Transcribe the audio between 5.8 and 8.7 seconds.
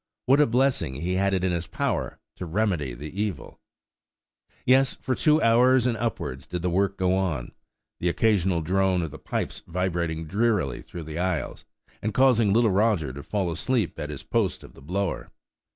and upwards did the work go on; the occasional